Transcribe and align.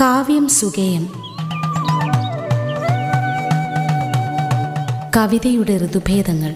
കാവ്യം 0.00 0.48
സുഗേയം 0.48 1.08
കവിതയുടെ 5.16 5.76
ഋതുഭേദങ്ങൾ. 5.76 6.54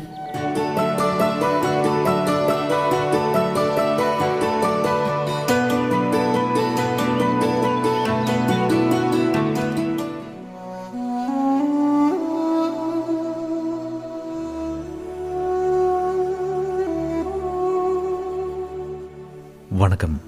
വണക്കം. 19.73 20.21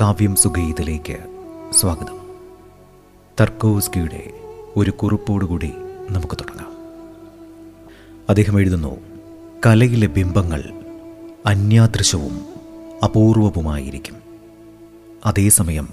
കാവ്യം 0.00 0.36
സുഗീതയിലേക്ക് 0.36 1.41
സ്വാഗതം. 1.72 2.18
തർക്കോസ്കിയുടെ 3.40 4.30
ഒരു 4.76 4.90
കുറിപ്പോടുകൂടി 4.90 5.72
നമുക്ക് 6.10 6.34
തുടങ്ങാം. 6.34 6.72
അദ്ദേഹം 8.28 8.60
എഴുതുന്നു 8.60 8.96
കലയിലെ 9.66 10.06
ബിംബങ്ങൾ 10.06 10.84
അന്യാദൃശവും 11.46 12.40
അപൂർവവുമായിരിക്കും. 13.04 14.16
അതേസമയം 15.26 15.88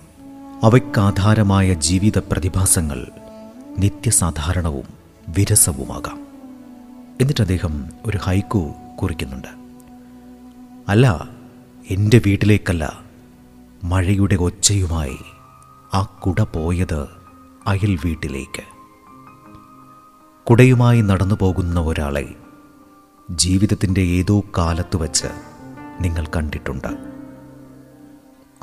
അവയ്ക്കാധാരമായ 0.63 1.73
ജീവിത 1.73 2.17
പ്രതിഭാസങ്ങൾ 2.17 3.07
നിത്യസാധാരണവും 3.77 4.85
വിരസവുമാകാം. 5.27 6.27
എന്നിട്ട് 7.21 7.41
അദ്ദേഹം 7.41 7.89
ഒരു 8.05 8.19
ഹൈക്കു 8.21 8.71
കുറിക്കുന്നുണ്ട്. 9.01 9.47
അല്ല 10.87 11.29
എന്റെ 11.89 12.21
വീട്ടിലേക്കല്ല 12.25 12.99
മഴയുടെ 13.83 14.35
ഒച്ചയുമായി 14.35 15.17
ആ 15.93 16.01
കുട 16.01 16.41
പോയത് 16.41 17.07
അയൽ 17.67 17.99
വീട്ടിലേക്ക്. 18.05 18.63
കുടയുമായി 20.43 21.01
നടന്നു 21.01 21.35
പോകുന്ന 21.41 21.79
ഒരാളെ 21.79 22.35
ജീവിതത്തിന്റെ 23.31 24.01
ഏതോ 24.01 24.43
കാലത്ത് 24.57 24.97
വച്ച് 24.97 25.27
നിങ്ങൾ 26.01 26.25
കണ്ടിട്ടുണ്ട്. 26.25 26.87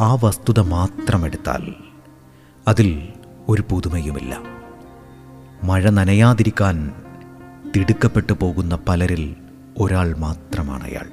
ആ 0.00 0.14
വസ്തുത 0.24 0.60
മാത്രമെടുത്താൽ 0.60 1.74
അതിൽ 2.68 3.12
ഒരു 3.48 3.62
പുതുമയുമില്ല. 3.70 4.38
മഴ 5.64 5.90
നനയാതിരിക്കാൻ 5.90 6.94
തിടുക്കപ്പെട്ടു 7.76 8.32
പോകുന്ന 8.32 8.78
പലരിൽ 8.88 9.36
ഒരാൾ 9.78 10.16
മാത്രമാണ് 10.16 10.84
അയാൾ. 10.84 11.10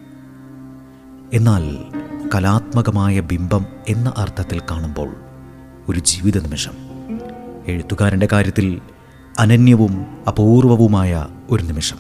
എന്നാൽ 1.34 1.78
കലാത്മകമായ 2.36 3.20
ബിംബം 3.20 3.66
എന്ന 3.88 4.14
അർത്ഥത്തിൽ 4.18 4.60
കാണുമ്പോൾ 4.60 5.16
ഒരു 5.90 6.00
ജീവിത 6.00 6.42
നിമിഷം 6.42 6.72
എഴുത്തുകാരന്റെ 7.68 8.28
കാര്യത്തിൽ 8.32 8.82
അനന്യവും 9.40 10.06
അപൂർവവുമായ 10.28 11.28
ഒരു 11.50 11.64
നിമിഷം. 11.64 11.98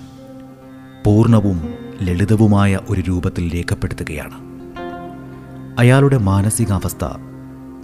പൂർണവും 1.05 1.73
ലളിതവുമായ 2.01 2.79
ഒരു 2.89 3.01
രൂപത്തിൽ 3.01 3.55
രേഖപ്പെടുത്തുകയാണ്. 3.55 4.33
അയാളുടെ 5.79 6.17
മാനസികാവസ്ഥ 6.17 7.05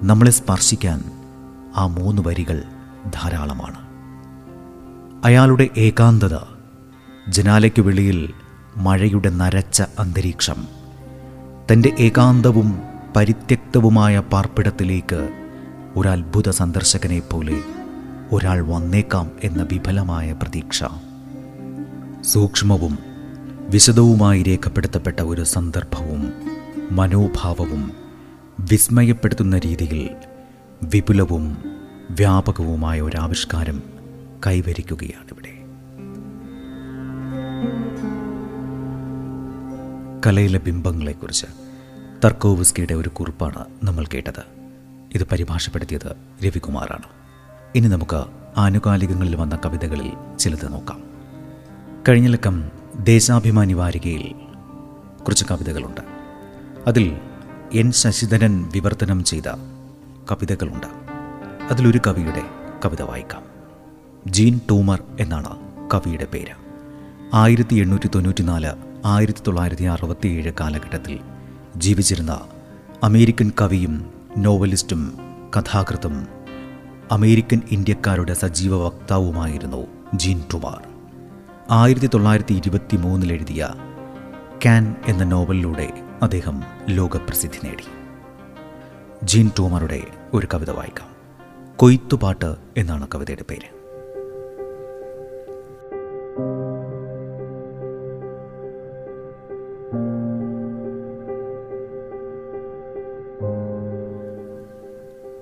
നമ്മളെ 0.04 0.32
സ്പർശിക്കാൻ 0.32 1.04
ആ 1.76 1.88
മൂന്ന് 1.88 2.22
വരികൾ 2.22 2.64
ധാരാളമാണ്. 3.14 3.90
അയാളുടെ 5.26 5.70
ഏകാന്തത 5.78 6.38
ജനാലയ്ക്ക് 7.30 7.82
വെളിയിൽ 7.82 8.34
മഴയുടെ 8.78 9.30
നരച്ച 9.30 9.82
അന്തരീക്ഷം 10.00 10.68
തന്റെ 11.72 11.96
ഏകാന്തവും 12.00 12.82
പരിത്യക്തവുമായ 13.16 14.20
പാർപ്പിടത്തിലേക്ക് 14.20 15.49
ഒരു 15.96 16.10
അത്ഭുത 16.10 16.50
സന്ദർശകനെ 16.50 17.20
പോലെ 17.20 17.62
ഒരാൾ 18.32 18.62
വന്നേക്കാം 18.62 19.32
എന്ന 19.44 19.64
വിഫലമായ 19.64 20.34
പ്രതീക്ഷ. 20.34 20.84
സൂക്ഷ്മവും 22.22 23.00
വിശദവുമായി 23.70 24.44
രേഖപ്പെടുത്തപ്പെട്ട 24.44 25.20
ഒരു 25.20 25.44
സന്ദർഭവും 25.44 26.34
മനോഭാവവും 26.92 27.92
വിസ്മയപ്പെടുത്തുന്ന 28.60 29.58
രീതിയിൽ 29.58 30.10
വിപുലവും 30.84 31.58
വ്യാപകവുമായ 32.10 33.02
ഒരു 33.02 33.18
ആവിഷ്കാരം 33.18 33.84
കൈവരിക്കുകയാണിവിടെ. 34.48 35.60
കലയിലെ 40.28 40.60
ബിംബങ്ങളെക്കുറിച്ച് 40.60 41.46
തർക്കോവസ്കിയുടെ 42.26 42.94
ഒരു 42.94 43.10
കുറിപ്പാണ് 43.10 43.66
നമ്മൾ 43.84 44.06
കേട്ടത്. 44.06 44.59
ഇത് 45.16 45.24
പരിഭാഷപ്പെടുത്തിയത് 45.24 46.16
രവികുമാറാണ്. 46.46 47.04
ഇനി 47.76 47.88
നമുക്ക് 47.88 48.24
ആനുകാലികങ്ങളിൽ 48.58 49.36
വന്ന 49.36 49.60
കവിതകളിൽ 49.66 50.38
ചിലത് 50.40 50.74
നോക്കാം. 50.74 51.04
കഴിഞ്ഞ 52.10 52.28
ലക്കം 52.28 52.70
ദേശാഭിമാനി 53.00 53.74
വാരികയിൽ 53.74 54.36
കുറച്ച് 55.24 55.46
കവിതകളുണ്ട്. 55.52 56.02
അതിൽ 56.88 57.18
എൻ 57.74 57.92
ശശിധരൻ 57.92 58.70
വിവർത്തനം 58.74 59.24
ചെയ്ത 59.24 59.48
കവിതകളുണ്ട്. 60.32 60.88
അതിലൊരു 61.72 62.00
കവിയുടെ 62.08 62.42
കവിത 62.86 63.02
വായിക്കാം. 63.02 63.44
ജീൻ 64.28 64.60
ടൂമർ 64.70 65.04
എന്നാണ് 65.20 65.58
കവിയുടെ 65.94 66.26
പേര്. 66.26 66.70
ആയിരത്തി 67.34 67.76
എണ്ണൂറ്റി 67.76 68.08
തൊണ്ണൂറ്റിനാല് 68.08 68.70
ആയിരത്തി 69.06 69.40
തൊള്ളായിരത്തി 69.48 69.84
അറുപത്തിയേഴ് 69.84 70.52
കാലഘട്ടത്തിൽ 70.60 71.20
ജീവിച്ചിരുന്ന 71.78 72.42
അമേരിക്കൻ 73.04 73.52
കവിയും 73.62 74.19
നോവലിസ്റ്റും 74.38 75.18
കഥാകൃത്തും 75.58 76.28
അമേരിക്കൻ 77.12 77.62
ഇന്ത്യക്കാരുടെ 77.72 78.34
സജീവ 78.34 78.86
വക്താവുമായിരുന്നു 78.86 79.88
ജീൻ 80.16 80.44
ടുമാർ 80.54 80.84
ആയിരത്തി 81.72 82.10
തൊള്ളായിരത്തി 82.14 82.54
ഇരുപത്തി 82.54 82.98
മൂന്നിലെഴുതിയ 82.98 83.70
ക്യാൻ 84.64 84.96
എന്ന 85.06 85.24
നോവലിലൂടെ 85.24 85.94
അദ്ദേഹം 86.22 86.64
ലോകപ്രസിദ്ധി 86.90 87.68
നേടി. 87.68 87.84
ജീൻ 89.24 89.52
ടൂമറുടെ 89.60 90.04
ഒരു 90.34 90.48
കവിത 90.54 90.70
വായിക്കാം. 90.70 91.08
കൊയ്ത്തുപാട്ട് 91.76 92.56
എന്നാണ് 92.78 93.08
കവിതയുടെ 93.16 93.44
പേര്. 93.50 93.79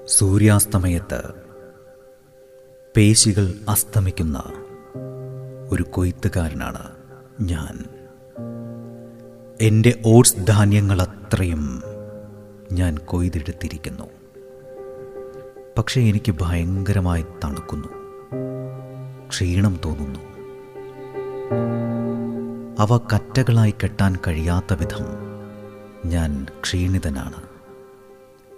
സൂര്യാസ്തമയത്ത് 0.07 1.21
പേശികൾ 2.97 3.53
അസ്തമിക്കുന്ന 3.69 4.43
ഒരു 5.69 5.83
കൊയ്ത്തുകാരനാണ് 5.83 6.91
ഞാൻ. 7.41 7.85
എന്റെ 9.61 10.01
ഓട്സ് 10.05 10.35
ധാന്യങ്ങളത്രയും 10.47 11.83
ഞാൻ 12.71 12.97
കൊയ്തെടുത്തിരിക്കുന്നു. 12.97 14.03
പക്ഷേ 15.77 16.01
എനിക്ക് 16.01 16.35
ഭയങ്കരമായി 16.41 17.25
തണുക്കുന്നു. 17.43 17.87
ക്ഷീണം 19.29 19.79
തോന്നുന്നു. 19.85 20.19
അവ 22.79 22.97
കറ്റകളായി 22.97 23.73
കെട്ടാൻ 23.83 24.15
കഴിയാത്ത 24.27 24.73
വിധം 24.73 25.05
ഞാൻ 26.05 26.45
ക്ഷീണിതനാണ്. 26.61 27.43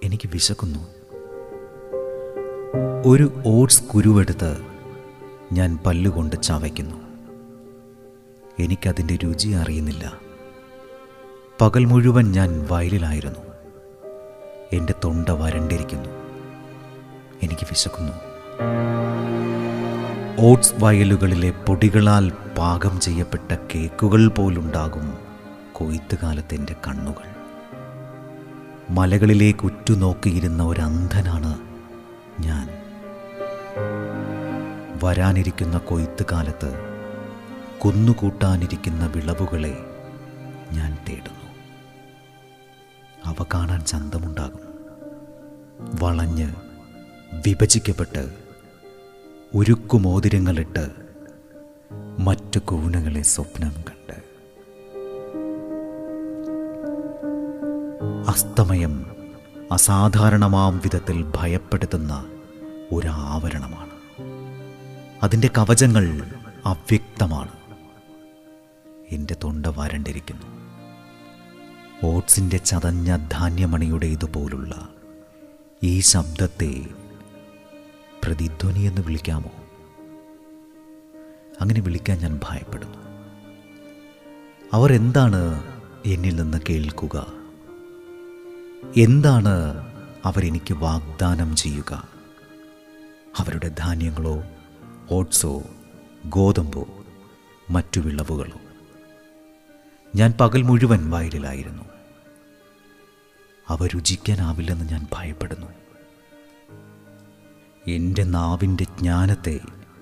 എനിക്ക് 0.03 0.29
വിശക്കുന്നു. 0.33 0.98
ഒരു 3.05 3.41
ഓട്സ് 3.45 3.83
കുരുവെടുത്ത് 3.83 4.57
ഞാൻ 5.53 5.79
പല്ലുകൊണ്ട് 5.85 6.41
ചവയ്ക്കുന്നു. 6.41 6.95
എനിക്കതിന്റെ 8.59 9.15
രുചി 9.15 9.49
അറിയുന്നില്ല. 9.49 10.13
പകൽ 11.61 11.85
മുഴുവൻ 11.85 12.31
ഞാൻ 12.31 12.67
വയലിലായിരുന്നു. 12.71 13.39
എന്റെ 14.73 14.93
തൊണ്ട 15.03 15.29
വരണ്ടിരിക്കുന്നു. 15.29 16.09
എനിക്ക് 17.43 17.63
വിശക്കുന്നു. 17.63 18.11
ഓട്സ് 20.39 20.73
വയലുകളിലെ 20.79 21.51
പൊടികളാൽ 21.51 22.31
പാകം 22.57 22.99
ചെയ്യപ്പെട്ട 22.99 23.55
കേക്കുകൾ 23.75 24.27
പോലുണ്ടാകും 24.27 25.17
കൊയ്ത്തുകാലത്തെന്റെ 25.73 26.75
കണ്ണുകൾ. 26.87 27.29
മലകളിലേക്ക് 28.89 29.65
ഉറ്റുനോക്കിയിരുന്ന 29.65 30.63
ഒരു 30.63 30.81
അന്ധനാണ് 30.81 31.68
ഞാൻ. 32.39 32.69
വരാനിരിക്കുന്ന 35.03 35.77
കൊയ്ത്ത് 35.77 36.25
കാലത്ത് 36.31 36.79
കുന്നുകൂട്ടാനിരിക്കുന്ന 37.85 39.05
വിളവുകളെ 39.05 39.77
ഞാൻ 40.71 40.97
തേടുന്നു. 41.09 41.49
അവ 43.25 43.45
കാണാൻ 43.53 43.85
ചന്തമുണ്ടാകും. 43.85 44.69
വളഞ്ഞ് 46.01 46.53
വിഭജിക്കപ്പെട്ട് 47.47 48.33
ഉരുക്കുമോതിരങ്ങളിട്ട് 49.53 50.89
മറ്റു 52.19 52.59
കൂനകളെ 52.59 53.21
സ്വപ്നം 53.21 53.71
കണ്ട്. 53.71 54.29
അസ്തമയം 58.29 59.18
അസാധാരണമാം 59.71 60.77
വിധത്തിൽ 60.77 61.31
ഭയപ്പെടുത്തുന്ന 61.35 62.25
ഒരാവരണമാണ്. 62.91 63.89
അതിന്റെ 65.23 65.47
കവചങ്ങൾ 65.47 66.35
അവ്യക്തമാണ്. 66.65 67.51
എന്റെ 69.09 69.35
തൊണ്ട 69.43 69.65
വരണ്ടിരിക്കുന്നു. 69.65 70.45
ഓട്സിന്റെ 72.03 72.57
ചതഞ്ഞ 72.57 73.27
ധാന്യമണിയുടെ 73.31 74.05
ഇതുപോലുള്ള 74.05 74.89
ഈ 75.83 75.99
ശബ്ദത്തെ 75.99 76.85
പ്രതിധ്വനി 78.23 78.79
എന്ന് 78.79 79.01
വിളിക്കാമോ? 79.01 79.51
അങ്ങനെ 81.61 81.81
വിളിക്കാൻ 81.81 82.19
ഞാൻ 82.19 82.39
ഭയപ്പെടുന്നു. 82.49 82.97
അവർ 84.73 84.93
എന്താണ് 84.93 85.63
എന്നിൽ 86.05 86.35
നിന്ന് 86.35 86.57
കേൾക്കുക? 86.69 87.38
എന്താണ് 88.97 89.85
അവരെനിക്ക് 90.25 90.73
വാഗ്ദാനം 90.73 91.55
ചെയ്യുക? 91.55 92.07
അവരുടെ 93.37 93.67
ധാന്യങ്ങളോ 93.67 94.43
ഓട്സോ 95.11 95.63
ഗോതമ്പോ 96.25 96.87
മറ്റു 97.69 97.99
വിളവുകളോ? 97.99 98.61
ഞാൻ 100.15 100.33
പകൽ 100.41 100.61
മുഴുവൻ 100.61 101.09
വയലിലായിരുന്നു. 101.09 101.83
അവ 103.69 103.87
രുചിക്കാനാവില്ലെന്ന് 103.87 104.89
ഞാൻ 104.89 105.07
ഭയപ്പെടുന്നു. 105.13 105.67
എന്റെ 107.87 108.23
നാവിന്റെ 108.23 108.83
ജ്ഞാനത്തെ 108.83 109.59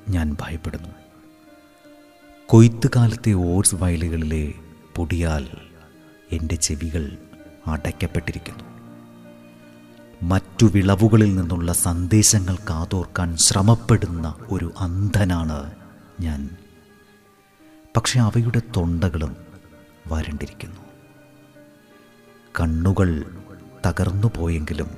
ഞാൻ 0.10 0.38
ഭയപ്പെടുന്നു. 0.42 0.90
കൊയ്ത്തുകാലത്തെ 2.46 3.32
ഓട്സ് 3.32 3.76
വയലുകളിലെ 3.76 4.54
പൊടിയാൽ 4.96 5.48
എന്റെ 6.32 6.56
ചെവികൾ 6.56 7.18
അടയ്ക്കപ്പെട്ടിരിക്കുന്നു. 7.68 8.67
മറ്റു 10.24 10.66
വിളവുകളിൽ 10.66 11.36
നിന്നുള്ള 11.36 11.74
സന്ദേശങ്ങൾ 11.74 12.56
കാതോർക്കാൻ 12.56 13.38
ശ്രമപ്പെടുന്ന 13.38 14.36
ഒരു 14.52 14.74
അന്ധനാണ് 14.78 15.72
ഞാൻ. 16.20 16.50
പക്ഷെ 17.98 18.20
അവയുടെ 18.20 18.62
തൊണ്ടകളും 18.76 19.38
വരണ്ടിരിക്കുന്നു. 20.08 20.82
കണ്ണുകൾ 22.60 23.26
തകർന്നു 23.86 24.32
പോയെങ്കിലും 24.38 24.90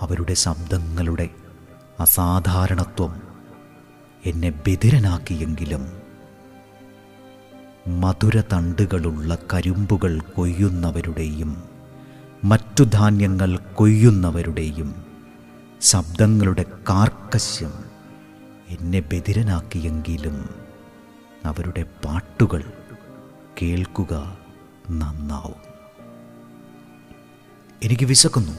അവരുടെ 0.00 0.34
ശബ്ദങ്ങളുടെ 0.34 1.28
അസാധാരണത്വം 2.00 3.22
എന്നെ 4.26 4.50
ബധിരനാക്കിയെങ്കിലും 4.50 5.92
മധുര 8.00 8.42
തണ്ടുകളുള്ള 8.52 9.38
കരിമ്പുകൾ 9.52 10.20
കൊയ്യുന്നവരുടെയും 10.20 11.71
മറ്റു 12.44 12.84
ധാന്യങ്ങൾ 12.84 13.56
കൊയ്യുന്നവരുടെയും 13.74 15.04
ശബ്ദങ്ങളുടെ 15.80 16.64
കാർക്കശ്യം 16.90 17.72
എന്നെ 18.68 19.00
ബദിരനാക്കിയെങ്കിലും 19.00 20.48
അവരുടെ 21.44 21.82
പാട്ടുകൾ 22.04 22.72
കേൾക്കുക 23.62 24.38
നന്നാവും. 24.90 25.72
എനിക്ക് 27.82 28.06
വിശക്കുന്നു. 28.06 28.52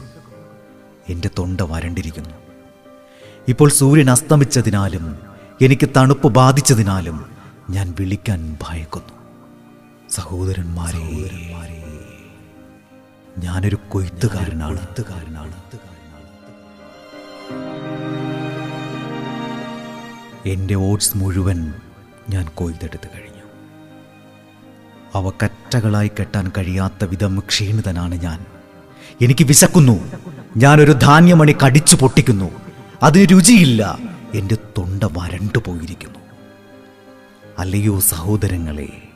എന്റെ 1.09 1.29
തൊണ്ട 1.39 1.61
വരണ്ടിരിക്കുന്നു. 1.61 2.29
ഇപ്പോൾ 3.47 3.69
സൂര്യൻ 3.69 4.11
അസ്തമിച്ചതിനാലും 4.11 5.19
എനിക്ക് 5.61 5.89
തണുപ്പ് 5.97 6.27
ബാധിച്ചതിനാലും 6.27 7.25
ഞാൻ 7.69 7.95
വിളിക്കാൻ 7.99 8.57
ഭയക്കുന്നു. 8.61 9.13
സഹോദരന്മാരെ 10.09 11.92
ഞാനൊരു 13.37 13.77
കൊയ്ത്തുകാരനാണ്. 13.89 14.77
കൊയ്ത്തുകാരനാണ് 14.77 15.53
എന്റെ 20.45 20.73
ഓട്സ് 20.73 21.17
മുഴുവൻ 21.17 21.73
ഞാൻ 22.29 22.47
കൊയ്തെടുത്ത് 22.55 23.09
കഴിഞ്ഞു. 23.15 23.43
അവ 25.15 25.29
കറ്റകളായി 25.29 26.11
കെട്ടാൻ 26.19 26.51
കഴിയാത്ത 26.57 27.05
വിധം 27.05 27.39
ക്ഷീണിതനാണ് 27.39 28.15
ഞാൻ. 28.15 28.45
എനിക്ക് 29.21 29.43
വിശക്കുന്നു. 29.43 30.11
ഞാനൊരു 30.57 30.91
ധാന്യമണി 30.91 31.55
കടിച്ചു 31.65 31.95
പൊട്ടിക്കുന്നു. 31.95 32.51
അതിന് 33.03 33.27
രുചിയില്ല. 33.31 33.97
എന്റെ 34.33 34.55
തൊണ്ട 34.55 35.03
വരണ്ടു 35.03 35.57
പോയിരിക്കുന്നു. 35.57 36.19
അല്ലയോ 37.59 37.99
സഹോദരങ്ങളെ 37.99 39.09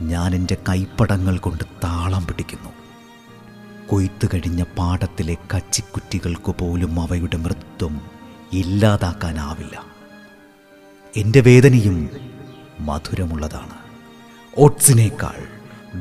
ഞാൻ 0.00 0.34
എന്റെ 0.34 0.56
കൈപ്പടങ്ങൾ 0.68 1.38
കൊണ്ട് 1.38 1.64
താളം 1.84 2.26
പിടിക്കുന്നു. 2.26 2.79
കൊയ്ത്തു 3.90 4.26
കഴിഞ്ഞ 4.34 4.62
പാടത്തിലെ 4.62 5.36
കച്ചിക്കുറ്റികൾക്ക് 5.56 6.50
പോലും 6.50 7.00
അവയുടെ 7.00 7.36
മൃത്വം 7.36 8.00
ഇല്ലാതാക്കാനാവില്ല. 8.52 9.84
എന്റെ 11.16 11.40
വേദനയും 11.40 12.10
മധുരമുള്ളതാണ്. 12.80 13.74
ഓട്സിനേക്കാൾ 14.58 15.48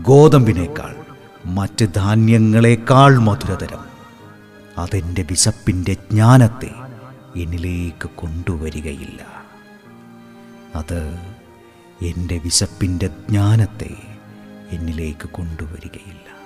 ഗോതമ്പിനേക്കാൾ 0.02 0.96
മറ്റ് 1.46 1.86
ധാന്യങ്ങളെക്കാൾ 1.96 3.18
മധുരതരം. 3.18 3.86
അതെന്റെ 4.78 5.22
വിശപ്പിന്റെ 5.22 5.94
ജ്ഞാനത്തെ 5.94 6.72
എന്നിലേക്ക് 7.36 8.10
കൊണ്ടുവരികയില്ല. 8.16 9.44
അത് 10.76 11.20
എന്റെ 12.02 12.38
വിശപ്പിന്റെ 12.38 13.08
ജ്ഞാനത്തെ 13.08 13.96
എന്നിലേക്ക് 14.70 15.30
കൊണ്ടുവരികയില്ല. 15.30 16.39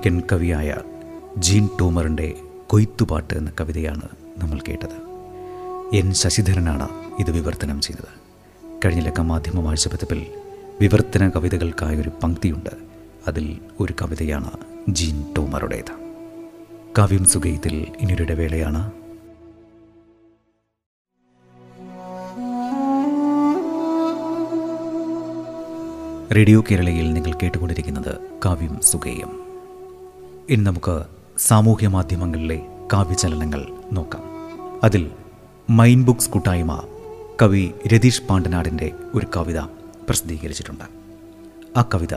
അമേരിക്കൻ 0.00 0.28
കവിയായ 0.32 0.76
ജീൻ 1.38 1.68
ടൂമറിന്റെ 1.80 2.34
കൊയ്ത്തുപാട്ട് 2.66 3.34
എന്ന 3.34 3.52
കവിതയാണ് 3.60 4.02
നമ്മൾ 4.38 4.58
കേട്ടത്. 4.68 4.96
എൻ 5.96 6.12
ശശിധരനാണ് 6.12 6.88
ഇത് 7.18 7.30
വിവർത്തനം 7.30 7.80
ചെയ്തത്. 7.80 8.08
കഴിഞ്ഞ 8.84 9.00
ലക്കം 9.00 9.28
മാധ്യമ 9.28 9.60
വാഴ്ചപതിപ്പിൽ 9.60 10.26
വിവർത്തന 10.80 11.28
കവിതകൾക്കായൊരു 11.28 12.10
പങ്ക്തിയുണ്ട്. 12.22 12.70
അതിൽ 13.28 13.58
ഒരു 13.80 13.94
കവിതയാണ് 14.02 14.50
ജീൻ 14.88 15.34
ടൂമറുടേത്. 15.34 15.92
കാവ്യം 16.98 17.24
സുഗൈത്തിൽ 17.24 17.86
ഇനിയൊരിടെ 18.00 18.34
വേളയാണ് 18.34 18.92
റേഡിയോ 26.36 26.64
കേരളയിൽ 26.70 27.12
നിങ്ങൾ 27.12 27.34
കേട്ടുകൊണ്ടിരിക്കുന്നത് 27.34 28.16
കാവ്യം 28.44 28.80
സുഗേയം. 28.82 29.49
ഇനി 30.48 30.62
നമുക്ക് 30.62 31.04
സാമൂഹ്യ 31.38 31.88
മാധ്യമങ്ങളിലെ 31.88 32.62
കാവ്യചലനങ്ങൾ 32.92 33.66
നോക്കാം. 33.92 34.22
അതിൽ 34.84 35.10
മൈൻ 35.70 36.04
ബുക്സ് 36.04 36.30
കൂട്ടായ്മ 36.30 36.82
കവി 37.42 37.70
രതീഷ് 37.94 38.22
പാണ്ഡനാടിന്റെ 38.22 38.92
ഒരു 39.14 39.26
കവിത 39.36 39.58
പ്രസിദ്ധീകരിച്ചിട്ടുണ്ട്. 40.08 40.84
ആ 41.78 41.88
കവിത 41.94 42.14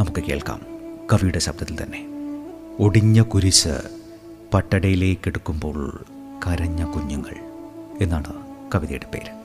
നമുക്ക് 0.00 0.20
കേൾക്കാം. 0.20 0.60
കവിയുടെ 1.12 1.38
ശബ്ദത്തിൽ 1.38 1.82
തന്നെ. 1.82 2.06
ഒടിഞ്ഞ 2.78 3.22
കുരിശ് 3.22 3.80
പട്ടടയിലേക്കെടുക്കുമ്പോൾ 4.54 6.04
കരഞ്ഞ 6.46 6.84
കുഞ്ഞുങ്ങൾ 6.84 7.34
എന്നാണ് 8.00 8.32
കവിതയുടെ 8.74 9.06
പേര്. 9.06 9.44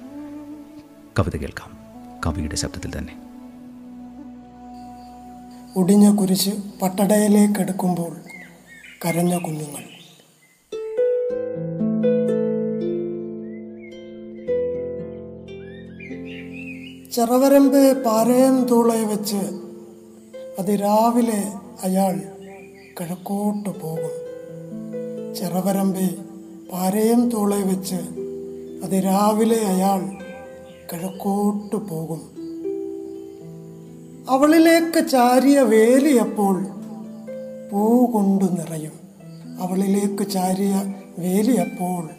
കവിത 1.19 1.35
കേൾക്കാം. 1.35 1.77
കവിയുടെ 2.25 2.55
ശബ്ദത്തിൽ 2.55 2.97
തന്നെ. 2.97 3.30
ഒടിഞ്ഞ 5.77 6.15
കുരിശ് 6.15 6.49
പട്ടടയിലേക്കെടുക്കുമ്പോൾ 6.81 8.15
കരഞ്ഞ 9.05 9.37
കുഞ്ഞുങ്ങൾ. 9.37 9.83
ചെറവരമ്പ് 17.11 18.03
പാരയം 18.03 18.65
തൂളയെ 18.65 19.03
വെച്ച് 19.03 19.41
അതിരാവിലെ 20.59 21.53
അയാൾ 21.83 22.21
കിഴക്കോട്ട് 22.99 23.69
പോകും. 23.69 24.13
ചെറവരമ്പ് 25.35 26.15
പാരയം 26.71 27.29
തൂളയെ 27.29 27.63
വെച്ച് 27.63 28.01
അതിരാവിലെ 28.83 29.59
അയാൾ 29.59 29.99
കിഴക്കോട്ട് 30.93 31.75
പോകും. 31.75 32.30
അവളിലേക്ക് 34.31 35.09
ചാരിയ 35.09 35.61
വേലിയപ്പോൾ 35.61 36.63
പൂ 37.71 38.05
കൊണ്ടു 38.05 38.45
നിറയും. 38.45 38.91
അവളിലേക്ക് 39.59 40.29
ചാരിയ 40.29 40.91
വേലിയപ്പോൾ 41.19 42.09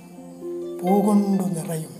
പൂ 0.81 1.00
കൊണ്ടു 1.00 1.42
നിറയും. 1.42 1.92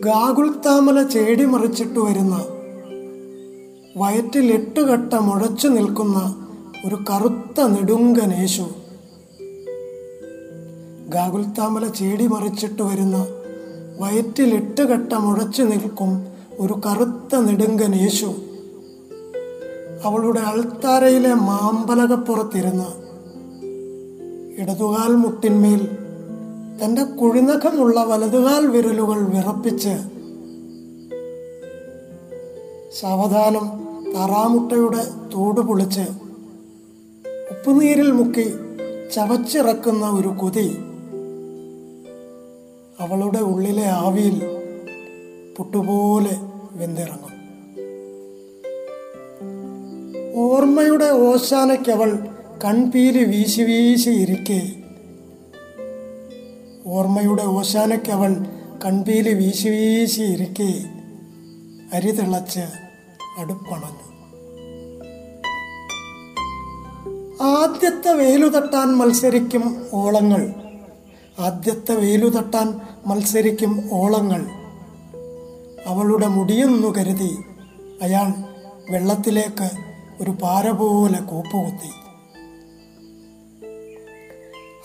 ഗാകുൽത്താമല 0.00 1.02
ചേടി 1.02 1.44
മറിച്ചിട്ട് 1.44 1.98
വരുന്ന 1.98 2.46
വയറ്റിൽ 3.96 4.52
എട്ടുകട്ട 4.52 5.14
മുഴച്ചു 5.14 5.68
നിൽക്കുന്ന 5.68 6.46
ഒരു 6.86 6.94
കറുത്ത 7.10 7.60
നെടുങ്കനേശു 7.60 8.66
ഗാകുൽത്താമല 11.08 11.88
ചേടി 11.88 12.26
മറിച്ചിട്ട് 12.26 12.82
വരുന്ന 12.82 13.26
വയറ്റിൽ 14.00 14.54
കെട്ട 14.82 15.12
മുഴച്ചു 15.12 15.62
നിൽക്കും 15.62 16.33
ഒരു 16.60 16.74
കറുത്ത 16.86 17.36
നെടുങ്കൻ 17.36 17.94
യേശു 17.94 18.28
അവളുടെ 20.04 20.40
അൾത്താരയിലെ 20.40 21.34
മാമ്പലകപ്പുറത്തിരുന്ന് 21.34 22.90
ഇടതുകാൽ 24.58 25.12
മുട്ടിന്മേൽ 25.14 25.82
തന്റെ 26.76 27.02
കുഴിനഖമുള്ള 27.02 28.04
വലതുകാൽ 28.04 28.66
വിരലുകൾ 28.66 29.18
വിറപ്പിച്ച് 29.28 29.94
സാവധാനം 33.00 33.66
താറാമുട്ടയുടെ 34.14 35.02
തോട് 35.34 35.60
പൊളിച്ച് 35.60 36.06
ഉപ്പുനീരിൽ 37.50 38.10
മുക്കി 38.10 38.46
ചവച്ചിറക്കുന്ന 39.14 40.04
ഒരു 40.10 40.28
കൊതി 40.28 40.68
അവളുടെ 43.00 43.38
ഉള്ളിലെ 43.38 43.86
ആവിയിൽ 43.96 44.36
പുട്ടുപോലെ 45.58 46.36
വെന്തിറങ്ങും. 46.72 47.34
ഓർമ്മയുടെ 50.34 51.10
ഓശാനയ്ക്കവൾ 51.10 52.28
കൺപീലി 52.64 53.24
വീശി 53.24 53.62
വീശി 53.62 54.10
ഇരിക്കെ. 54.10 54.72
ഓർമ്മയുടെ 56.86 57.42
ഓശാനയ്ക്കവൾ 57.42 58.46
കൺപീലി 58.84 59.32
വീശി 59.32 59.68
വീശി 59.68 60.22
ഇരിക്കെ. 60.22 60.84
അരി 61.96 62.10
തിളച്ച് 62.10 62.60
അടുപ്പണഞ്ഞു. 63.38 64.14
ആദ്യത്തെ 67.42 68.12
വെയിലു 68.12 68.48
തട്ടാൻ 68.48 68.88
മത്സരിക്കും 68.88 69.86
ഓളങ്ങൾ. 69.92 70.54
ആദ്യത്തെ 71.38 71.94
വെയിലു 71.94 72.28
തട്ടാൻ 72.28 72.80
മത്സരിക്കും 73.06 73.88
ഓളങ്ങൾ. 73.92 74.63
അവളുടെ 75.86 76.26
മുടിയെന്നു 76.26 76.88
കരുതി 76.88 77.44
അയാൾ 78.02 78.32
വെള്ളത്തിലേക്ക് 78.92 79.70
ഒരു 80.20 80.30
പാര 80.30 80.70
പോലെ 80.70 81.18
കൂപ്പുകുത്തി. 81.18 81.90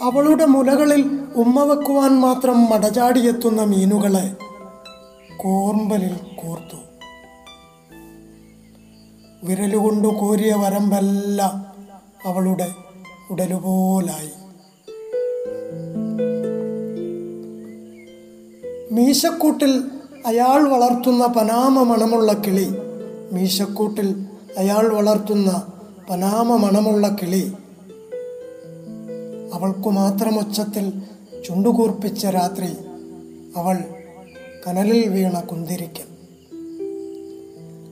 അവളുടെ 0.04 0.46
മുലകളിൽ 0.46 1.20
ഉമ്മ 1.36 1.64
വെക്കുവാൻ 1.64 2.20
മാത്രം 2.20 2.70
മടചാടിയെത്തുന്ന 2.70 3.62
മീനുകളെ 3.62 4.36
കോർമ്പലിൽ 5.38 6.16
കോർത്തു. 6.36 6.78
വിരലുകൊണ്ട് 9.44 10.08
കോരിയ 10.08 10.54
വരമ്പെല്ലാം 10.54 11.66
അവളുടെ 12.26 12.74
ഉടലുപോലായി. 13.30 14.32
മീശക്കൂട്ടിൽ 18.94 19.92
അയാൾ 20.26 20.68
വളർത്തുന്ന 20.68 21.28
പനാമ 21.28 21.84
മണമുള്ള 21.84 22.34
കിളി. 22.34 22.68
മീശക്കൂട്ടിൽ 23.32 24.26
അയാൾ 24.58 24.88
വളർത്തുന്ന 24.88 25.68
പനാമ 26.10 26.56
മണമുള്ള 26.56 27.16
കിളി. 27.22 27.54
അവൾക്കു 29.54 29.90
മാത്രം 29.90 30.40
ഒച്ചത്തിൽ 30.40 31.02
ചുണ്ടുകൂർപ്പിച്ച 31.48 32.26
രാത്രി 32.26 32.78
അവൾ 33.58 33.78
കനലിൽ 34.68 35.10
വീണ 35.10 35.40
കുന്തിരിക്കും. 35.40 36.06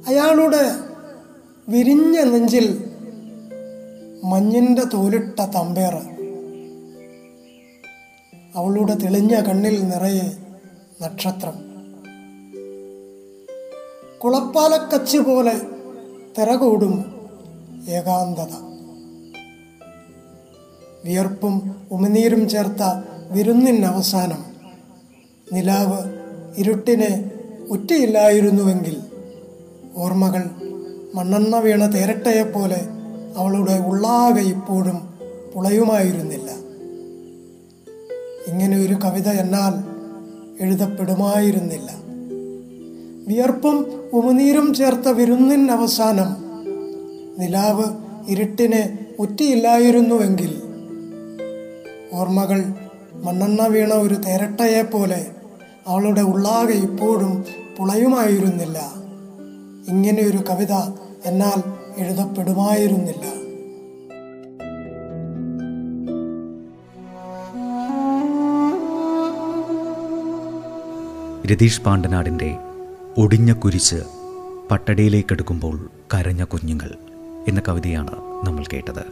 അയാളുടെ 0.07 0.72
വിരിഞ്ഞ 1.69 2.22
നെഞ്ചിൽ 2.22 2.91
മഞ്ഞിന്റെ 4.24 4.84
തോലിട്ട 4.84 5.39
തമ്പേറ് 5.39 6.17
അവളുടെ 8.55 8.93
തെളിഞ്ഞ 8.93 9.41
കണ്ണിൽ 9.41 9.84
നിറയെ 9.84 10.38
നക്ഷത്രം. 11.03 11.66
കുളപ്പാലക്കച്ച് 14.24 15.17
പോലെ 15.17 15.62
തിരകൂടും 16.38 16.93
ഏകാന്തത. 17.89 18.53
വിയർപ്പും 21.05 21.75
ഉമിനീരും 21.91 22.50
ചേർത്ത 22.50 22.83
വിരുന്നിന് 23.31 23.86
അവസാനം 23.86 24.45
നിലാവ് 25.53 26.00
ഇരുട്ടിനെ 26.57 27.31
ഉറ്റയില്ലായിരുന്നുവെങ്കിൽ 27.69 29.01
ഓർമ്മകൾ 29.95 30.43
മണ്ണെണ്ണ 31.15 31.59
വീണ 31.59 31.86
തേരട്ടയെപ്പോലെ 31.86 32.88
അവളുടെ 33.38 33.71
ഉള്ളാകെ 33.71 34.41
ഇപ്പോഴും 34.41 34.97
പുളയുമായിരുന്നില്ല. 35.55 36.50
ഇങ്ങനെ 38.47 38.86
ഒരു 38.86 38.93
കവിത 38.93 39.29
എന്നാൽ 39.29 39.74
എഴുതപ്പെടുമായിരുന്നില്ല. 40.63 42.06
വിയർപ്പും 43.27 43.77
ഉമിനീരും 44.13 44.74
ചേർത്ത 44.74 45.07
വിരുന്നിൻ 45.07 45.72
അവസാനം 45.72 46.29
നിലാവ് 47.39 47.84
ഇരുട്ടിനെ 48.29 49.00
ഉറ്റിയില്ലായിരുന്നുവെങ്കിൽ 49.19 50.62
ഓർമ്മകൾ 52.13 52.63
മണ്ണെണ്ണ 53.13 53.67
വീണ 53.67 53.93
ഒരു 53.93 54.13
തേരട്ടയെപ്പോലെ 54.13 55.31
അവളുടെ 55.88 56.22
ഉള്ളാകെ 56.22 56.74
ഇപ്പോഴും 56.74 57.46
പുളയുമായിരുന്നില്ല. 57.77 58.93
ഇങ്ങനെയൊരു 59.89 60.38
കവിത 60.50 60.74
എന്നാൽ 61.25 61.60
എഴുതപ്പെടുമായിരുന്നില്ല. 61.98 63.38
രതീഷ് 71.51 71.81
പാണ്ടനാടിന്റെ 71.81 72.57
ഒടിഞ്ഞ 73.17 73.53
കുരിശ് 73.53 74.03
പട്ടടയിലേക്കെടുക്കുമ്പോൾ 74.71 75.89
കരഞ്ഞ 76.13 76.43
കുഞ്ഞുങ്ങൾ 76.43 76.97
എന്ന 77.47 77.62
കവിതയാണ് 77.67 78.12
നമ്മൾ 78.45 78.65
കേട്ടത്. 78.74 79.05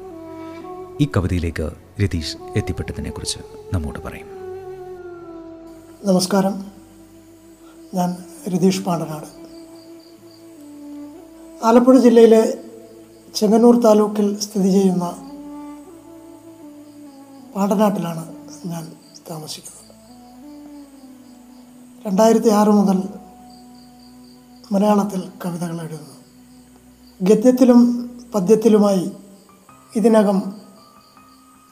ഈ 1.01 1.07
കവിതയിലേക്ക് 1.17 1.71
രതീഷ് 2.03 2.38
എത്തിപ്പെട്ടതിനെക്കുറിച്ച് 2.55 3.39
നമ്മോട് 3.74 4.00
പറയും. 4.00 4.27
നമസ്കാരം. 6.03 6.65
ഞാൻ 7.93 8.17
രതീഷ് 8.50 8.83
പാണ്ടനാട് 8.83 9.25
ആലപ്പുഴ 11.65 11.97
ജില്ലയിലെ 11.97 12.57
ചെങ്ങന്നൂർ 13.35 13.81
താലൂക്കിൽ 13.81 14.39
സ്ഥിതി 14.39 14.71
ചെയ്യുന്ന 14.71 15.09
പാണ്ടനാട്ടിലാണ് 17.55 18.35
ഞാൻ 18.65 18.91
താമസിക്കുന്നത്. 19.29 19.85
രണ്ടായിരത്തി 22.07 22.50
ആറ് 22.50 22.69
മുതൽ 22.69 23.25
മലയാളത്തിൽ 24.72 25.29
കവിതകൾ 25.45 25.81
എഴുതുന്നു. 25.81 26.15
ഗദ്യത്തിലും 27.22 28.10
പദ്യത്തിലുമായി 28.36 29.12
ഇതിനകം 29.95 30.53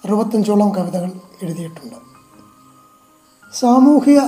അറുപത്തഞ്ചോളം 0.06 0.70
കവിതകൾ 0.70 1.12
എഴുതിയിട്ടുണ്ട്. 1.42 1.96
സാമൂഹിക 3.54 4.20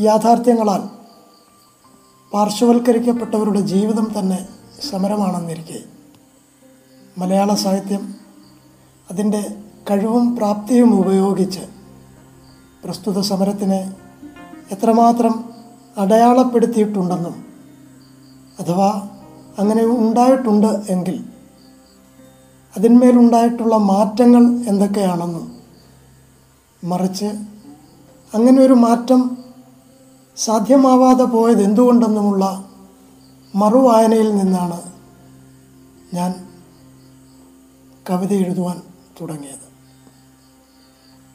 യാഥാർത്ഥ്യങ്ങളാൽ 0.00 0.82
പാർശ്വവൽക്കരിക്കപ്പെട്ടവരുടെ 2.32 3.60
ജീവിതം 3.60 4.12
തന്നെ 4.18 4.48
സമരമാണെന്നിരിക്കെ 4.90 5.80
മലയാള 7.18 7.54
സാഹിത്യം 7.54 8.14
അതിന്റെ 9.10 9.56
കഴിവും 9.90 10.36
പ്രാപ്തിയും 10.36 10.94
ഉപയോഗിച്ച് 10.94 11.60
പ്രസ്തുത 12.84 13.20
സമരത്തിനെ 13.20 13.92
എത്രമാത്രം 14.70 15.44
അടയാളപ്പെടുത്തിയിട്ടുണ്ടെന്നും 15.98 17.49
അഥവാ 18.60 18.90
അങ്ങനെ 19.58 19.84
ഉണ്ടായിട്ടുണ്ട് 19.84 20.66
എങ്കിൽ 20.66 21.24
അതിന്മേലുണ്ടായിട്ടുള്ള 22.76 23.76
മാറ്റങ്ങൾ 23.76 24.42
എന്തൊക്കെയാണെന്ന് 24.68 25.42
മറിച്ച് 26.82 27.30
അങ്ങനെ 28.34 28.62
ഒരു 28.62 28.72
മാറ്റം 28.74 29.20
സാധ്യമാവാതെ 30.36 31.24
പോയത് 31.24 31.62
എന്തുകൊണ്ടെന്നുമുള്ള 31.62 32.44
മറുവായനയിൽ 33.54 34.34
നിന്നാണ് 34.34 34.78
ഞാൻ 36.12 36.30
കവിത 38.10 38.32
എഴുതുവാൻ 38.32 38.82
തുടങ്ങിയത്. 39.20 39.66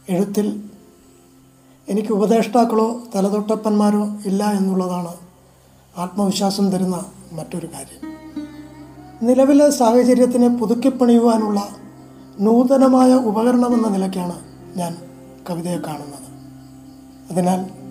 എഴുത്തിൽ 0.09 0.47
എനിക്ക് 1.89 2.11
ഉപദേഷ്ടാക്കളോ 2.13 3.01
തലതൊട്ടപ്പന്മാരോ 3.15 4.07
ഇല്ല 4.25 4.43
എന്നുള്ളതാണ് 4.51 5.13
ആത്മവിശ്വാസം 5.95 6.71
തരുന്ന 6.71 6.97
മറ്റൊരു 7.31 7.67
കാര്യം. 7.73 8.15
നിലവിലെ 9.27 9.69
സാഹചര്യത്തിനെ 9.69 10.47
പുതുക്കിപ്പണിയുവാനുള്ള 10.47 11.75
നൂതനമായ 12.39 13.13
ഉപകരണമെന്ന 13.13 13.87
നിലയ്ക്കാണ് 13.87 14.39
ഞാൻ 14.77 14.97
കവിതയെ 15.49 15.77
കാണുന്നത്. 15.77 16.25
അതിനാൽ 17.31 17.85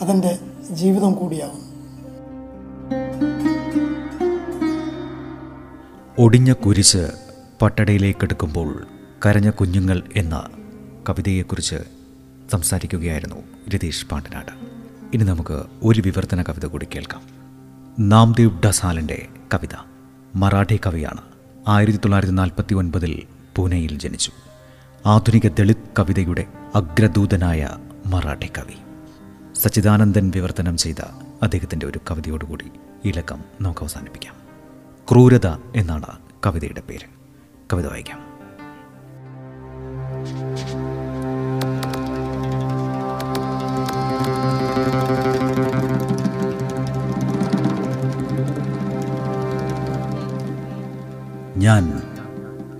അതെന്റെ 0.00 0.38
ജീവിതം 0.70 1.12
കൂടിയാവും. 1.12 1.74
ഒടിഞ്ഞ 6.18 6.52
കുരിശ് 6.52 7.10
പട്ടടയിലേക്കെടുക്കുമ്പോൾ 7.62 8.86
കരഞ്ഞ 9.26 9.50
കുഞ്ഞുങ്ങൾ 9.50 10.02
എന്ന 10.16 10.48
കവിതയെക്കുറിച്ച് 11.08 11.76
സംസാരിക്കുകയായിരുന്നു 12.52 13.36
രതീഷ് 13.74 14.06
പാണ്ടനാട്. 14.06 14.52
ഇനി 15.14 15.24
നമുക്ക് 15.24 15.62
ഒരു 15.82 16.00
വിവർത്തന 16.00 16.42
കവിത 16.42 16.66
കൂടി 16.66 16.86
കേൾക്കാം. 16.94 17.43
നാംദേവ് 17.98 18.62
ഡസാലിന്റെ 18.62 19.28
കവിത 19.54 19.76
മറാഠി 20.36 20.80
കവിയാണ്. 20.86 21.20
ആയിരത്തി 21.68 21.98
തൊള്ളായിരത്തി 21.98 22.32
നാൽപ്പത്തി 22.32 22.74
ഒൻപതിൽ 22.74 23.22
പൂനെയിൽ 23.56 23.98
ജനിച്ചു. 23.98 24.32
ആധുനിക 25.06 25.48
ദളിത് 25.48 25.76
കവിതയുടെ 25.98 26.46
അഗ്രദൂതനായ 26.74 27.68
മറാഠി 28.06 28.46
കവി. 28.46 28.74
സച്ചിദാനന്ദൻ 29.54 30.30
വിവർത്തനം 30.34 30.76
ചെയ്ത 30.76 31.02
അദ്ദേഹത്തിന്റെ 31.42 31.86
ഒരു 31.86 32.00
കവിതയോടുകൂടി 32.10 32.64
ഈ 33.04 33.10
ലക്കം 33.10 33.44
നമുക്ക് 33.60 33.80
അവസാനിപ്പിക്കാം 33.80 34.34
ക്രൂരത 35.10 35.46
എന്നാണ് 35.76 36.06
കവിതയുടെ 36.46 36.80
പേര്. 36.80 37.06
കവിത 37.72 37.86
വായിക്കാം. 37.86 38.34
ഞാൻ 51.56 52.02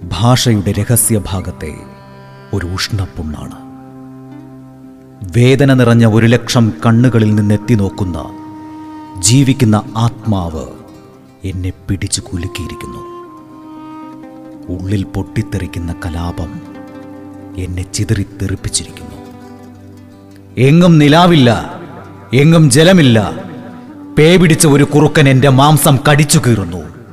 ഭാഷയുടെ 0.04 0.72
രഹസ്യഭാഗത്തെ 0.72 1.74
ഒരു 2.52 2.66
ഉഷ്ണപ്പുണ്ണാണ്. 2.66 3.54
വേദന 5.38 5.74
നിറഞ്ഞ 5.74 6.06
ഒരു 6.06 6.26
ലക്ഷം 6.26 6.72
കണ്ണുകളിൽ 6.86 7.34
നിന്നെത്തി 7.34 7.74
നോക്കുന്ന 7.74 8.24
ജീവിക്കുന്ന 9.18 9.82
ആത്മാവ് 9.96 10.66
എന്നെ 11.44 11.72
പിടിച്ചു 11.88 12.20
കുലുക്കിയിരിക്കുന്നു. 12.20 12.98
ഉള്ളിൽ 14.68 15.04
പൊട്ടിത്തെറിക്കുന്ന 15.04 15.94
കലാപം 16.06 16.60
എന്നെ 17.56 17.82
ചിതറിത്തെറിപ്പിച്ചിരിക്കുന്നു 17.82 19.18
എങ്ങും 20.58 20.98
നിലാവില്ല 20.98 21.80
എങ്ങും 22.34 22.70
ജലമില്ല. 22.70 23.32
പേ 24.18 24.36
പിടിച്ച 24.36 24.66
ഒരു 24.66 24.84
കുറുക്കൻ 24.84 25.28
എന്റെ 25.28 25.48
മാംസം 25.48 25.98
കടിച്ചു 26.10 26.42
കീറുന്നു. 26.46 27.03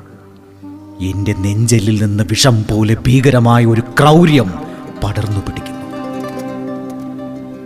എന്റെ 1.01 1.33
നെഞ്ചലിൽ 1.33 2.03
നിന്ന് 2.03 2.23
വിഷം 2.23 2.63
പോലെ 2.63 2.97
ഭീകരമായ 3.07 3.65
ഒരു 3.65 3.81
ക്രൗര്യം 3.81 4.51
പടർന്നു 5.03 5.39
പിടിക്കുന്നു. 5.39 5.81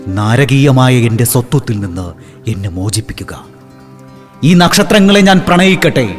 നാരകീയമായ 0.07 0.95
എന്റെ 0.95 1.23
സ്വത്വത്തിൽ 1.23 1.79
നിന്ന് 1.79 2.13
എന്നെ 2.49 2.69
മോചിപ്പിക്കുക. 2.69 3.45
ഈ 4.43 4.53
നക്ഷത്രങ്ങളെ 4.53 5.21
ഞാൻ 5.21 5.41
പ്രണയിക്കട്ടെ. 5.47 6.15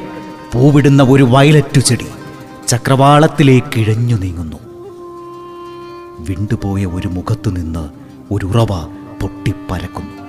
പൂവിടുന്ന 0.52 1.02
ഒരു 1.02 1.24
വയലറ്റു 1.24 1.80
ചെടി 1.80 2.06
ചക്രവാളത്തിലേക്ക് 2.68 3.78
ഇഴഞ്ഞു 3.78 4.16
നീങ്ങുന്നു. 4.16 4.56
വിണ്ടുപോയ 6.18 6.84
ഒരു 6.84 7.08
മുഖത്തു 7.08 7.50
നിന്ന് 7.50 7.88
ഒരു 8.30 8.46
ഉറവ 8.46 8.84
പൊട്ടിപ്പരക്കുന്നു. 9.20 10.26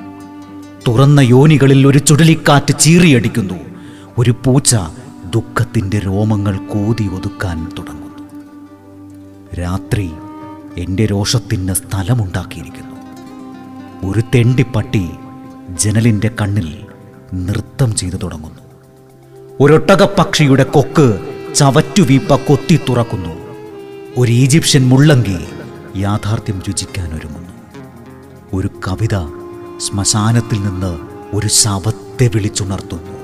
തുറന്ന 0.88 1.20
യോനികളിൽ 1.20 1.88
ഒരു 1.88 1.98
ചുഴലിക്കാറ്റ് 1.98 2.80
ചീറിയടിക്കുന്നു. 2.80 3.54
ഒരു 4.18 4.36
പൂച്ച 4.46 4.76
ദുഃഖത്തിന്റെ 5.36 6.00
രോമങ്ങൾ 6.00 6.58
കോതി 6.58 7.08
ഒതുക്കാൻ 7.08 7.72
തുടങ്ങുന്നു. 7.78 8.42
രാത്രി 9.56 10.12
എന്റെ 10.78 11.06
രോഷത്തിന് 11.06 11.74
സ്ഥലമുണ്ടാക്കിയിരിക്കുന്നു. 11.74 12.98
ഒരു 14.12 14.22
തെണ്ടിപ്പട്ടി 14.36 15.10
ജനലിന്റെ 15.70 16.32
കണ്ണിൽ 16.42 16.86
നൃത്തം 17.34 17.96
ചെയ്തു 17.96 18.16
തുടങ്ങുന്നു. 18.16 18.62
ഒരൊട്ടകപ്പക്ഷിയുടെ 19.60 20.64
കൊക്ക് 20.64 21.34
ചവറ്റുവീപ്പ 21.56 22.36
കൊത്തി 22.36 22.80
തുറക്കുന്നു. 22.90 23.36
ഒരു 24.18 24.32
ഈജിപ്ഷ്യൻ 24.32 24.88
മുള്ളങ്കി 24.88 25.38
യാഥാർത്ഥ്യം 25.96 26.62
രുചിക്കാൻ 26.68 27.14
ഒരുങ്ങുന്നു. 27.16 27.54
ഒരു 28.54 28.70
കവിത 28.88 29.16
ശ്മശാനത്തിൽ 29.80 30.62
നിന്ന് 30.62 31.00
ഒരു 31.36 31.48
ശവത്തെ 31.48 32.28
വിളിച്ചുണർത്തുന്നു. 32.28 33.17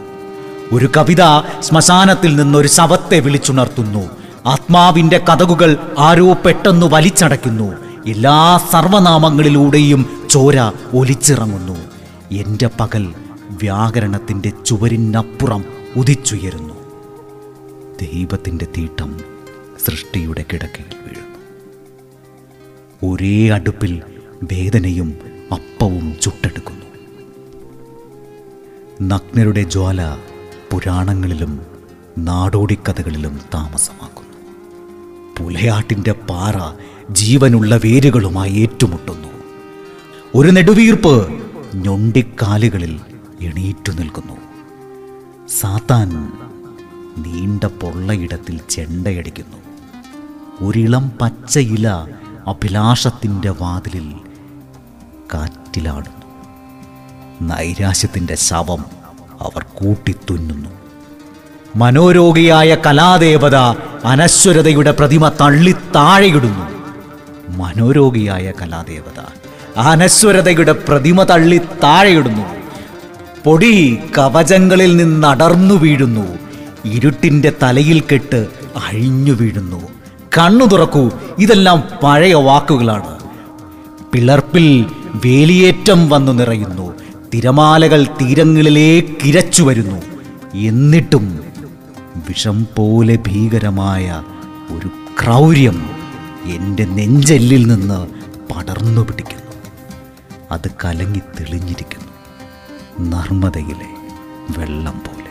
ഒരു 0.74 0.90
കവിത 0.98 1.22
ശ്മശാനത്തിൽ 1.60 2.36
നിന്ന് 2.36 2.60
ഒരു 2.60 2.68
ശവത്തെ 2.68 3.20
വിളിച്ചുണർത്തുന്നു. 3.20 4.10
ആത്മാവിന്റെ 4.46 5.18
കഥകുകൾ 5.18 5.78
ആരോ 6.00 6.34
പെട്ടെന്ന് 6.34 6.86
വലിച്ചടയ്ക്കുന്നു. 6.86 7.74
എല്ലാ 8.08 8.58
സർവനാമങ്ങളിലൂടെയും 8.72 10.28
ചോര 10.30 10.72
ഒലിച്ചിറങ്ങുന്നു. 10.94 11.80
എന്റെ 12.32 12.70
പകൽ 12.80 13.14
വ്യാകരണത്തിന്റെ 13.50 14.52
ചുവരിനപ്പുറം 14.66 15.66
ഉദിച്ചുയരുന്നു. 15.96 16.74
ദൈവത്തിന്റെ 18.02 18.68
തീട്ടം 18.78 19.22
സൃഷ്ടിയുടെ 19.86 20.46
കിടക്കയിൽ 20.54 20.96
വീഴുന്നു. 21.06 21.40
ഒരേ 23.14 23.50
അടുപ്പിൽ 23.50 24.02
വേദനയും 24.44 25.18
അപ്പവും 25.52 26.16
ചുട്ടെടുക്കുന്നു. 26.22 26.86
നഗ്നരുടെ 29.02 29.64
ജ്വാല 29.64 30.18
പുരാണങ്ങളിലും 30.74 31.60
നാടോടിക്കഥകളിലും 32.18 33.40
താമസമാക്കുന്നു. 33.54 34.34
പുലയാട്ടിന്റെ 35.40 36.12
പാറ 36.12 36.54
ജീവനുള്ള 37.10 37.76
വേരുകളുമായി 37.76 38.52
ഏറ്റുമുട്ടുന്നു. 38.52 39.28
ഒരു 40.36 40.52
നെടുവീർപ്പ് 40.52 41.44
ഞൊണ്ടിക്കാലുകളിൽ 41.76 43.00
എണീറ്റു 43.42 43.92
നിൽക്കുന്നു. 43.92 44.34
സാത്താൻ 45.48 46.10
നീണ്ട 47.18 47.64
പൊള്ളയിടത്തിൽ 47.64 48.60
ചെണ്ടയടിക്കുന്നു. 48.70 49.58
ഒരിളം 50.68 51.12
പച്ചയില 51.22 51.88
അഭിലാഷത്തിന്റെ 52.48 53.50
വാതിലിൽ 53.50 54.14
കാറ്റിലാടുന്നു. 55.34 56.26
നൈരാശ്യത്തിന്റെ 57.54 58.36
ശവം 58.36 59.03
അവർ 59.44 59.64
കൂട്ടിത്തുന്നുന്നു. 59.78 60.70
മനോരോഗിയായ 61.76 62.78
കലാദേവത 62.86 63.56
അനശ്വരതയുടെ 64.06 64.92
പ്രതിമ 64.92 65.32
തള്ളി 65.42 65.72
താഴെയിടുന്നു 65.72 66.66
മനോരോഗിയായ 67.58 68.54
കലാദേവത 68.62 69.20
അനശ്വരതയുടെ 69.78 70.72
പ്രതിമ 70.72 71.24
തള്ളി 71.24 71.58
താഴെയിടുന്നു 71.84 72.46
പൊടി 73.46 74.00
കവചങ്ങളിൽ 74.18 74.92
നിന്നടർന്നു 74.96 75.76
വീഴുന്നു. 75.76 76.28
ഇരുട്ടിന്റെ 76.86 77.54
തലയിൽ 77.64 78.00
കെട്ട് 78.02 78.48
അഴിഞ്ഞു 78.86 79.34
വീഴുന്നു. 79.34 79.82
കണ്ണു 80.38 80.66
തുറക്കൂ 80.66 81.04
ഇതെല്ലാം 81.40 81.84
പഴയ 82.04 82.34
വാക്കുകളാണ്. 82.34 83.12
പിളർപ്പിൽ 84.12 84.86
വേലിയേറ്റം 85.26 86.10
വന്നു 86.10 86.32
നിറയുന്നു. 86.32 86.88
തിരമാലകൾ 87.34 88.04
തീരങ്ങളിലേക്ക് 88.22 89.62
വരുന്നു. 89.62 90.02
എന്നിട്ടും 90.56 91.43
വിഷം 92.30 92.67
പോലെ 92.78 93.15
ഭീകരമായ 93.15 94.24
ഒരു 94.72 94.88
ക്രൗര്യം 95.24 95.89
എന്റെ 96.46 96.86
നെഞ്ചെല്ലിൽ 96.86 97.67
നിന്ന് 97.67 98.08
പടർന്നു 98.54 99.02
പിടിക്കുന്നു. 99.02 99.52
അത് 100.52 100.72
കലങ്ങി 100.86 101.19
തെളിഞ്ഞിരിക്കുന്നു. 101.19 102.13
നർമ്മദയിലെ 103.10 103.89
വെള്ളം 104.58 105.02
പോലെ. 105.08 105.23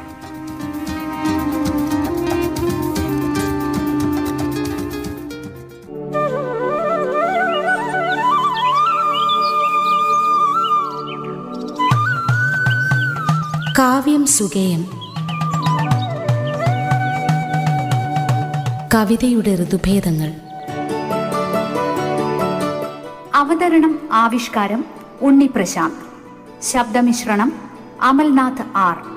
കാവ്യം 14.23 14.35
സുഖേയം 14.39 14.83
കവിതയുടെ 18.95 19.53
ഋതുഭേദങ്ങൾ. 19.63 20.31
അവതരണം 23.35 24.09
ആവിഷ്കാരം 24.13 24.85
ഉണ്ണി 25.21 25.47
പ്രശാന്ത് 25.47 26.05
ശബ്ദമിശ്രണം 26.63 27.53
അമൽനാഥ് 28.03 28.65
ആർ. 28.77 29.12